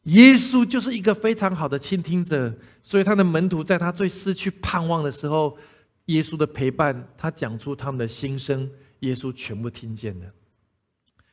[0.03, 5.57] 耶稣就是一个非常好的倾听者，所以他的门徒在他最失去盼望的时候，
[6.05, 10.25] 耶稣的陪伴，他讲出他们的心声，耶稣全部听见了。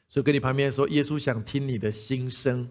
[0.09, 2.68] 所以跟你旁边说，耶稣想听你的心声。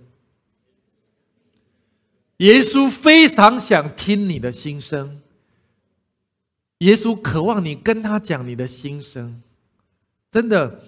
[2.37, 5.21] 耶稣非常想听你的心声，
[6.83, 9.41] 耶稣渴望你跟他讲你的心声。
[10.29, 10.81] 真的，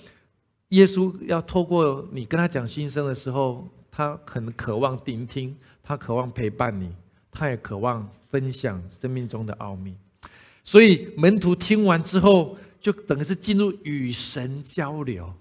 [0.70, 6.92] 耶稣要透过你跟他讲心声的时候，他很渴望聆听，他渴望陪伴你，
[7.32, 9.96] 他也渴望分享生命中的奥秘。
[10.66, 15.32] 所以门徒听完之后，就等于是进入与神交流。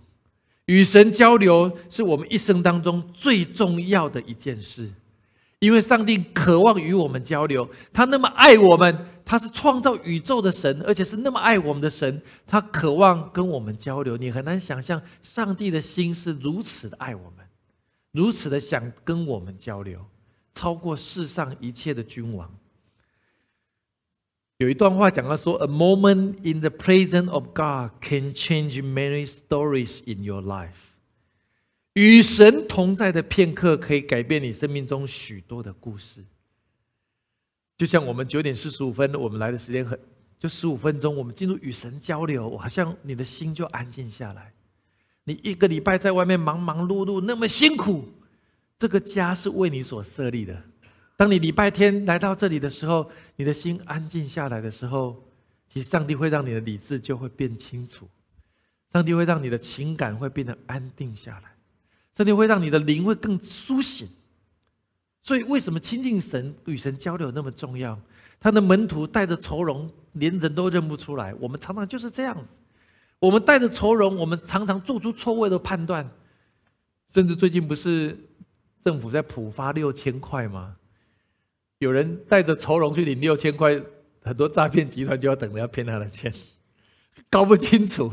[0.67, 4.88] 与神交流是我们一生当中最重要的一件事。
[5.59, 14.16] 因为上帝渴望与我们交流，他那么爱我们，他是创造宇宙的神，而且是那么爱我们的神，他渴望跟我们交流。
[14.16, 17.46] 你很难想象，上帝的心是如此的爱我们，
[18.12, 20.04] 如此的想跟我们交流，
[20.52, 22.54] 超过世上一切的君王。
[24.58, 30.92] 有一段话讲到说：“A moment in the presence of God can change many stories in your life。”
[31.94, 36.24] 与神同在的片刻，可以改变你生命中许多的故事。
[37.76, 39.98] 就像我们九点四十五分，我们来的时间很，
[40.38, 44.52] 就十五分钟，我们进入与神交流，好像你的心就安静下来。
[45.24, 48.04] 你一个礼拜在外面忙忙碌碌，那么辛苦，
[48.78, 50.62] 这个家是为你所设立的。
[51.16, 55.16] 当你礼拜天来到这里的时候，你的心安静下来的时候，
[55.68, 58.08] 其实上帝会让你的理智就会变清楚，
[58.92, 61.50] 上帝会让你的情感会变得安定下来。
[62.16, 64.08] 上帝会让你的灵会更苏醒，
[65.24, 67.98] 所以为什么亲近神、与神交流那么重要？
[68.38, 71.34] 他的门徒带着愁容，连人都认不出来。
[71.40, 72.58] 我们常常就是这样子，
[73.18, 76.06] 我们带着愁容，我们常常做出错误的判断，
[77.08, 78.18] 甚至最近不是
[78.84, 80.76] 政府在普发六千块吗？
[81.80, 83.80] 有人带着愁容去领六千块，
[84.20, 86.30] 很多诈骗集团就要等着要骗他的钱，
[87.30, 88.12] 搞不清楚。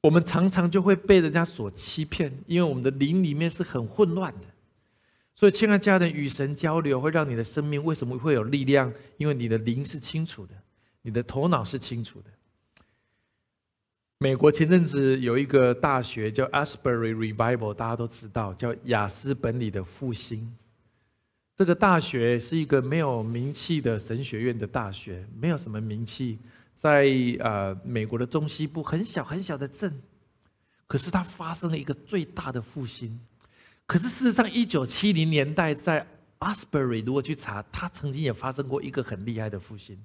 [0.00, 4.46] 我们常常就会被人家所欺骗，因为我们的灵里面是很混乱的。
[5.38, 8.90] 所以，亲爱家人，与神交流会让你的生命为什么会有力量？
[9.18, 10.54] 因为你的灵是清楚的，
[11.02, 12.30] 你的头脑是清楚的。
[14.16, 20.56] 美国前阵子有一个大学叫 Asbury Revival，大家都知道，叫雅斯本里的复兴。
[21.54, 26.38] 这个大学是一个没有名气的神学院的大学，没有什么名气。
[26.72, 27.06] 在
[27.40, 30.00] 呃美国的中西部很小很小的镇，
[30.86, 33.20] 可是它发生了一个最大的复兴。
[33.86, 36.06] 可是事实上，一九七零年代在
[36.40, 39.98] Asbury 如果去查，他曾经也发生过一个很厉害的复兴。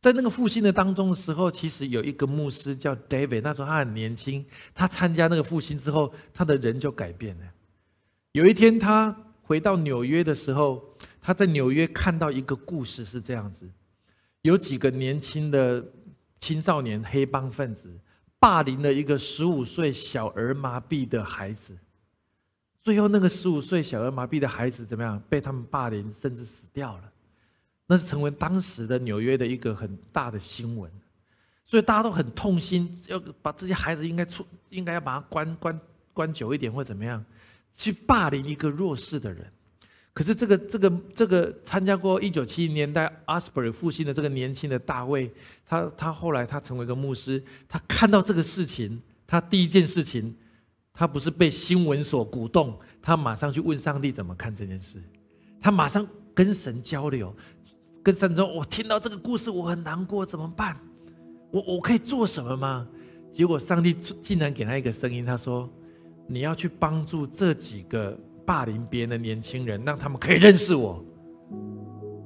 [0.00, 4.44] 在那个复兴的当中的时候，其实有一个牧师叫 David，那时候他很年轻，
[4.74, 7.44] 他参加那个复兴之后，他的人就改变了。
[8.32, 13.66] 有一天他回到纽约的时候，他在纽约看到一个故事是这样子。
[14.42, 15.82] 有几个年轻的
[16.38, 17.98] 青少年黑帮分子
[18.38, 21.74] 霸凌了一个十五岁小儿麻痹的孩子，
[22.84, 25.20] 最后那个十五岁小儿麻痹的孩子怎么样？
[25.26, 27.10] 被他们霸凌，甚至死掉了。
[27.86, 30.90] 那是成为当时的纽约的一个很大的新闻，
[31.64, 35.80] 所以大家都很痛心，要把这些孩子应该出，应该要把他关关
[36.12, 37.24] 关久一点，或怎么样，
[37.72, 39.50] 去霸凌一个弱势的人。
[40.12, 45.32] 可是这个这个这个参加过一九七零年代 Asbury 复兴的这个年轻的大卫，
[45.66, 50.36] 他他后来他成为一个牧师，他看到这个事情，他第一件事情，
[50.94, 55.02] 他不是被新闻所鼓动，他马上去问上帝怎么看这件事，
[55.60, 57.34] 他马上跟神交流，
[58.02, 60.76] 跟神说：“我听到这个故事，我很难过，怎么办？
[61.50, 62.88] 我我可以做什么吗？”
[63.30, 65.68] 结果上帝竟然给他一个声音，他说
[66.26, 71.02] ：“你要去帮助这几个。”霸凌别人的年轻人，让他们可以认识我。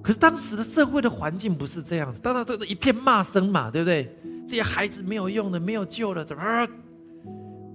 [0.02, 4.12] 可是当时的社会的环境不是这样子，大家都是一片骂声嘛，对不对？
[4.44, 6.68] 这些孩子没有用的，没有救了，怎么？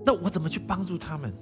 [0.06, 1.34] 那我怎么去帮助他们？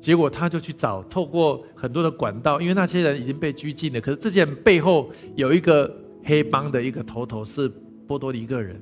[0.00, 4.00] 结果他就去找，透过很多的管道，因为那些人已经被拘禁了。
[4.00, 7.68] 可是这件背后有一个黑帮的一个头头是
[8.06, 8.80] 波多黎各人，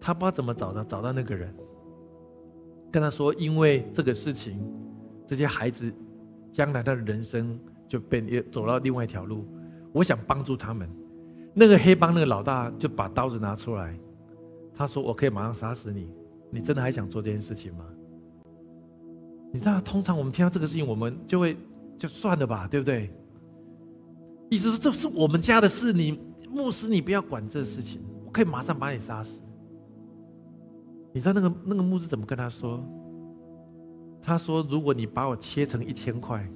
[0.00, 1.54] 他不知道怎么找到，找到那个人，
[2.90, 4.58] 跟他说，因为这个事情，
[5.26, 5.92] 这些孩子。
[6.52, 7.58] 将来他的人生
[7.88, 9.48] 就变也走到另外一条路。
[9.90, 10.86] 我想帮助他们。
[11.54, 13.98] 那个黑帮那个老大就把刀子拿出来，
[14.74, 16.10] 他说：“我可以马上杀死你，
[16.50, 17.86] 你真的还想做这件事情吗？”
[19.52, 21.56] 你知道，通常我们听到这个事情，我们就会
[21.98, 23.10] 就算了吧，对不对？
[24.50, 26.18] 意思说这是我们家的事，你
[26.50, 29.40] 牧师你不要管这事情，我可以马上把你杀死。
[31.12, 32.82] 你知道那个那个牧师怎么跟他说？
[34.24, 36.48] 他说：“如果你把我切成一千块，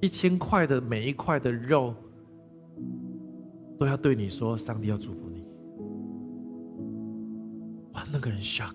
[0.00, 1.94] 一千块的每一块的肉。”
[3.78, 5.44] 都要对你说，上帝要祝福你。
[7.92, 8.74] 哇，那个人 shock。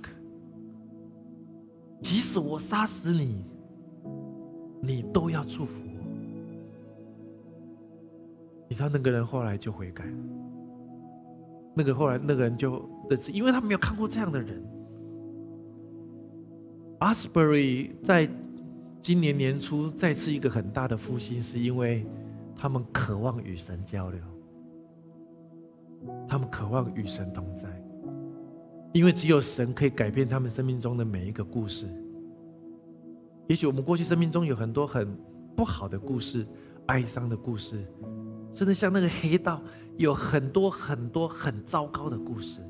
[2.02, 3.44] 即使我杀死你，
[4.82, 6.04] 你都要祝福我。
[8.68, 10.06] 你知道那个人后来就悔改。
[11.74, 14.64] 那个后来那个人就认识，因为他没有看过这样的人。
[17.00, 18.30] 阿斯伯瑞在
[19.02, 22.06] 今年年初再次一个很大的复兴，是因为
[22.56, 24.20] 他们渴望与神交流。
[26.28, 27.68] 他们渴望与神同在，
[28.96, 31.86] 因为只有神可以改变他们生命中的每一个故事。
[33.46, 35.14] 也许我们过去生命中有很多很
[35.54, 36.48] 不好的故事、
[36.86, 37.86] 哀伤的故事，
[38.54, 39.62] 甚至像那个黑道
[39.98, 42.62] 有很多很多很糟糕的故事。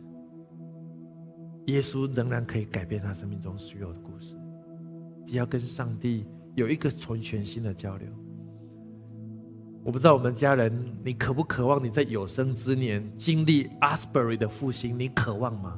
[1.68, 4.36] 耶稣仍然可以改变他生命中所有的故事，
[5.28, 8.08] 只要跟上帝有一个纯全新的交流。
[9.84, 14.98] 我不知道我们家人，你渴不渴望你在有生之年经历 Asbury 的复兴？
[15.00, 15.78] 你渴望吗？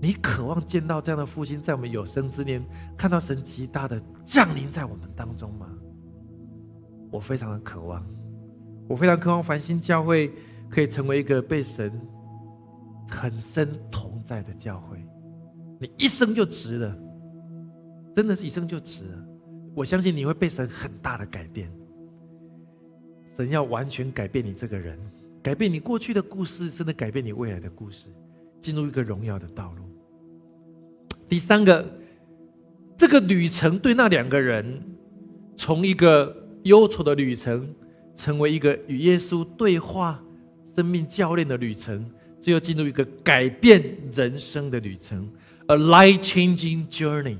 [0.00, 2.62] 你渴望见到这样的复兴，在我们有生之年
[2.96, 5.66] 看到神极大的降临在我们当中吗？
[7.10, 8.04] 我非常的渴望，
[8.88, 10.30] 我非常渴望繁星教会
[10.68, 11.90] 可以成为一个被神
[13.08, 14.98] 很深同在的教会。
[15.80, 16.98] 你一生就值了，
[18.14, 19.26] 真的是一生就值了。
[19.74, 21.70] 我相信你会被神很大的改变。
[23.34, 24.98] 神要完全改变你这个人，
[25.42, 28.08] 改变你过去的故事，甚至改变你未来的故事，
[28.60, 29.85] 进入一个荣耀的道路。
[31.28, 31.84] 第三个，
[32.96, 34.82] 这个旅程对那两个人，
[35.56, 37.68] 从一个忧愁的旅程，
[38.14, 40.22] 成为一个与耶稣对话、
[40.74, 42.04] 生命教练的旅程，
[42.40, 45.28] 最后进入一个改变人生的旅程
[45.66, 47.36] ，a life-changing journey。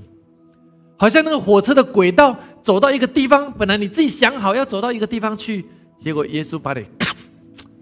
[0.99, 5.65] 好像那个火车的轨道走到一个地方，本来你自己想好要走到一个地方去。
[5.99, 7.27] 结果耶稣把你咔嚓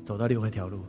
[0.05, 0.81] 走到另外一条路。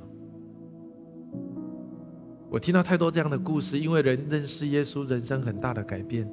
[2.56, 6.26] 我听到太多这样的故事，因为人认识耶稣，人生很大的改变，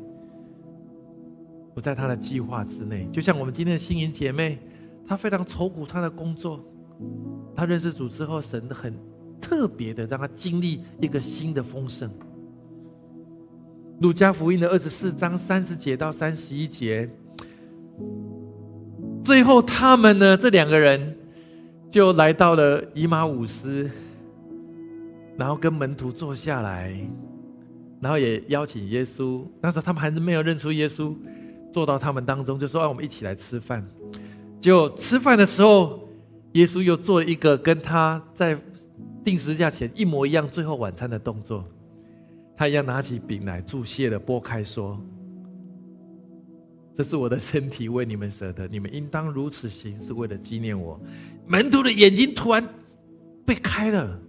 [1.74, 3.08] 不在他的计划之内。
[3.10, 4.56] 就像我们今天的心灵姐妹，
[5.04, 6.64] 她非常愁苦她的工作，
[7.56, 8.96] 她认识主之后，神很
[9.40, 12.08] 特别的让她经历一个新的丰盛。
[13.98, 17.10] 路加福音的二十四章三十节到三十一节。
[19.24, 20.36] 最后，他们呢？
[20.36, 21.16] 这两个人
[21.90, 23.90] 就来到了以马五斯，
[25.36, 26.94] 然后跟门徒坐下来，
[28.00, 29.42] 然后也邀请耶稣。
[29.60, 31.14] 那时候他们还是没有认出耶稣，
[31.72, 33.86] 坐到他们当中，就说：“让我们一起来吃饭。”
[34.60, 36.08] 就吃饭的时候，
[36.52, 38.56] 耶稣又做了一个跟他在
[39.24, 41.64] 定时价前一模一样，最后晚餐的动作。
[42.56, 45.00] 他一样拿起饼来，注谢的剥开说。
[46.94, 51.00] 这是我的身体，为你们舍的，你们应当如此行，是为了纪念我。
[51.46, 52.68] 门徒的眼睛突然
[53.46, 54.20] 被开了，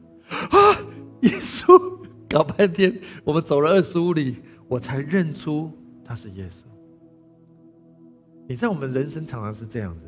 [0.50, 0.73] 啊！
[1.24, 1.98] 耶稣
[2.30, 5.72] 搞半天，我们走了二十五里，我才认出
[6.04, 6.64] 他是耶稣。
[8.48, 10.06] 你在我们人生常常是这样子，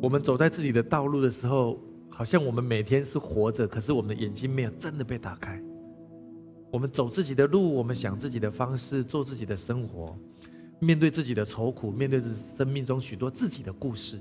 [0.00, 1.78] 我们走在自己的道路的时候，
[2.08, 5.62] 好像我们每天是活着，可是我们的眼睛没有真的被打开。
[6.72, 10.18] 我们走自己的路，我们想自己的方式，做自己的生活，
[10.80, 14.18] 面对自己的愁苦，面对着生命中许多自己的故事。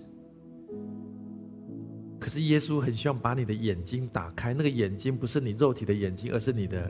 [2.22, 6.90] 可是耶稣很希望把你的眼睛打开，那个眼睛不是你肉体的眼睛，而是你的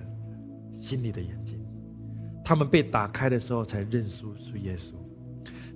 [0.73, 1.57] 心里的眼睛。
[2.43, 4.91] 他们被打开的时候，才认出出耶稣。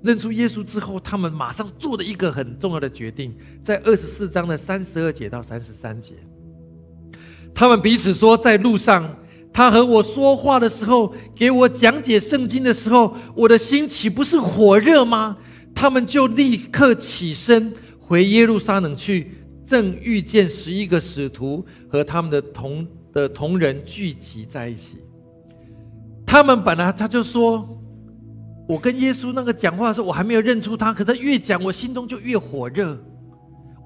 [0.03, 3.33] 认出耶稣之后，他们马上做了一个很重要的决定，
[3.63, 6.15] 在二十四章的三十二节到三十三节，
[7.53, 9.15] 他们彼此说，在路上。
[9.53, 15.37] 他和我说话的时候，给我讲解圣经的时候，我的心岂不是火热吗？
[15.73, 19.31] 他们就立刻起身回耶路撒冷去，
[19.65, 24.97] 正遇见十一个使徒和他们的同的同人聚集在一起。
[26.25, 27.67] 他们本来他就说，
[28.67, 32.97] 我跟耶稣那个讲话的时候，我还没有认出他，可是越讲，我心中就越火热。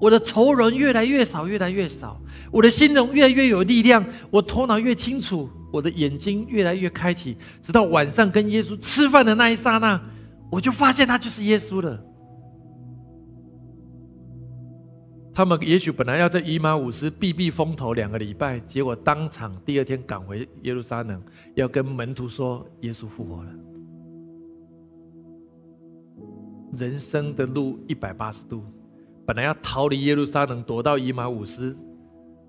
[0.00, 2.20] 我的仇人越来越少，越来越少，
[2.50, 5.48] 我的心中越来越有力量，我头脑越清楚。
[5.72, 10.00] 我的眼睛越来越开启，直到晚上跟耶稣吃饭的那一刹那，
[10.50, 11.96] 我就发现他就是耶稣了。
[15.32, 21.22] 他们也许本来要在以马五斯避避风头两个礼拜，结果当场第二天赶回耶路撒冷，
[21.54, 23.50] 要跟门徒说耶稣复活了。
[26.76, 28.62] 人生的路一百八十度，
[29.24, 31.76] 本来要逃离耶路撒冷，躲到以马五斯，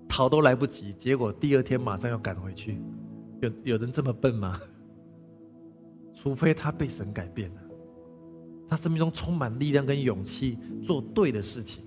[0.08, 2.80] 逃都来不及，结果第二天马上要赶回去。
[3.40, 4.60] 有有人这么笨吗？
[6.14, 7.60] 除非他被神改变了，
[8.68, 11.84] 他生命中充满力量跟勇气，做对的事情，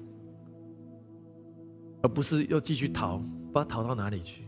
[2.06, 4.44] 而不是又继续逃，不知道逃到哪里去。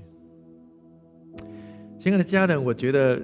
[1.98, 3.20] 亲爱的家人，我觉得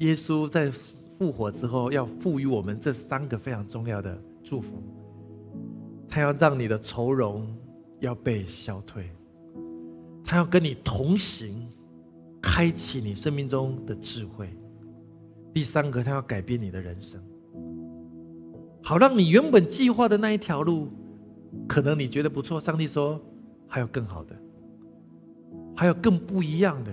[0.00, 0.70] 耶稣在
[1.18, 4.82] 复活之后，要赋予我们这三个非常重要的祝福。
[6.06, 7.46] 他要让你的愁容
[8.00, 9.08] 要被消退，
[10.22, 11.66] 他要跟你同行。
[12.42, 14.48] 开启你生命中的智慧。
[15.52, 17.20] 第三个，他要改变你的人生，
[18.84, 20.88] 好让你原本计划的那一条路，
[21.68, 22.60] 可能你觉得不错。
[22.60, 23.20] 上帝说
[23.66, 24.36] 还有更好的，
[25.76, 26.92] 还有更不一样的，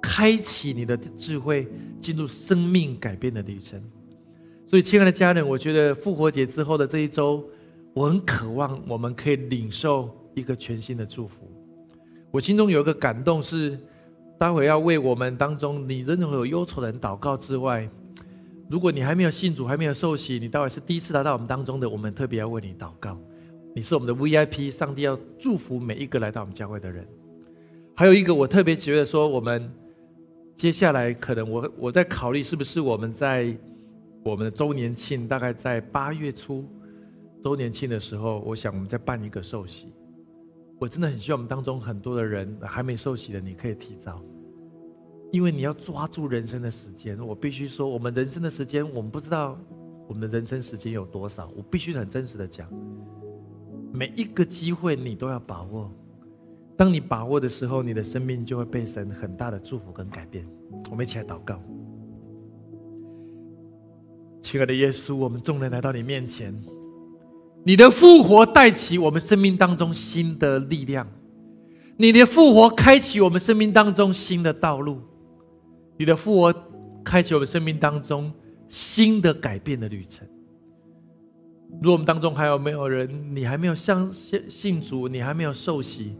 [0.00, 1.68] 开启你的智慧，
[2.00, 3.82] 进入生命改变的旅程。
[4.66, 7.44] 所以，亲爱的家人，我觉得复活节之后的这一周，
[7.94, 11.50] 我很渴望我们可以领受一个全新的祝福。
[12.30, 13.78] 我心中有一个感动是。
[14.38, 17.88] 待会要为我们当中你任何有忧愁的人祷告之外，
[18.68, 23.16] 如果你还没有信主，还没有受洗，你待会是第一次来到我们当中的，我们特别要为你祷告。
[23.74, 27.06] 你是我们的 VIP，上帝要祝福每一个来到我们教会的人。
[27.94, 29.70] 还有一个，我特别觉得说，我们
[30.54, 33.56] 接下来可能我我在考虑，是不是我们在
[34.22, 36.64] 我们的周年庆，大概在八月初
[37.42, 39.92] 周年庆的时候，我想我们再办一个受洗。
[40.78, 44.22] 我真的很希望我们当中很多的人还没受洗的，你可以提早。
[45.30, 49.58] 因为你要抓住人生的时间，我必须说，我们人生的时间，我们不知道
[50.06, 51.50] 我们的人生时间有多少。
[51.56, 52.68] 我必须很真实的讲，
[53.92, 55.90] 每一个机会你都要把握。
[56.76, 60.44] 当你把握的时候，你的生命就会被神很大的祝福跟改变。
[60.90, 61.60] 我们一起来祷告，
[64.40, 66.52] 亲爱的耶稣，我们众人来到你面前，
[67.62, 71.06] 你的复活带起我们生命当中新的力量，
[71.96, 74.98] 你的复活开启我们生命当中新的道路。
[75.98, 76.54] 你的复活
[77.04, 78.32] 开启我们生命当中
[78.66, 80.26] 新的改变的旅程。
[81.80, 86.14] 如果我们当中还有没有人，你还没有相信信主，你还没有受洗，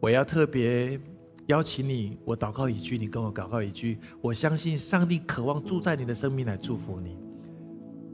[0.00, 1.00] 我要特别
[1.46, 3.98] 邀请你，我祷告一句，你跟我祷告一句。
[4.20, 7.16] 我相信上帝渴望住在你的生命来祝福你，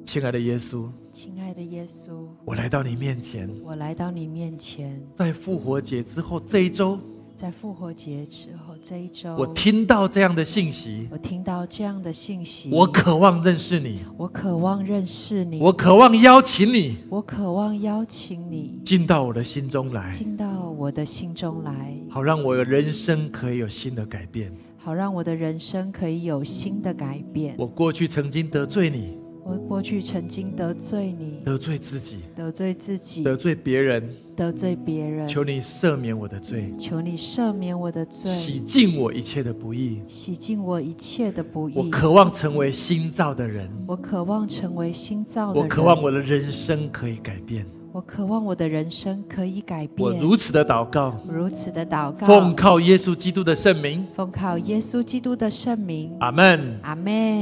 [0.04, 6.98] 亲爱的耶稣，亲爱的耶稣，我来到你面前，我来到你面前，在复活节之后这一周。
[7.34, 11.08] 在复活节之后这一周，我听到这样的信息。
[11.10, 12.70] 我听到这样的信息。
[12.70, 14.00] 我渴望认识你。
[14.16, 15.60] 我渴望认识你。
[15.60, 16.98] 我渴望邀请你。
[17.08, 20.10] 我渴望邀请你进到我的心中来。
[20.12, 24.52] 进到我的心中来，好让我的人生可以有新的改变。
[24.76, 27.54] 好让我的人生可以有新的改变。
[27.56, 29.16] 我过去曾经得罪你。
[29.44, 35.26] 我过去曾经得罪你，得罪自己，得罪自己，得罪别人，得罪别人。
[35.26, 41.74] 求你赦免我的罪，求你赦免我的罪，洗净我一切的不义，洗净我一切的不义。
[41.76, 45.62] 我渴望成为新造的人，我渴望成为新造的人。
[45.64, 50.08] 我渴望我的人生可以改变，我渴望我的人生可以改变。
[50.08, 56.16] 我如此的祷告，如此的祷告，奉靠耶稣基督的圣名，奉靠耶稣基督的圣名。
[56.20, 57.41] 阿门，阿门。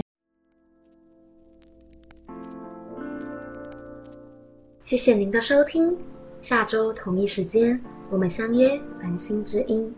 [4.91, 5.97] 谢谢您的收听，
[6.43, 7.81] 下周同一时间
[8.11, 9.95] 我们相约繁星之音。